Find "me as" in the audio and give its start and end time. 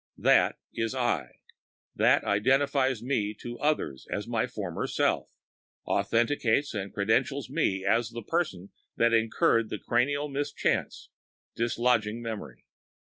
3.03-4.27, 7.51-8.09